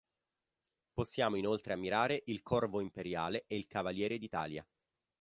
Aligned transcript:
Possiamo 0.93 1.35
inoltre 1.35 1.73
ammirare 1.73 2.23
il 2.25 2.41
corvo 2.41 2.79
imperiale 2.81 3.43
e 3.45 3.55
il 3.55 3.67
cavaliere 3.67 4.17
d'Italia. 4.17 4.67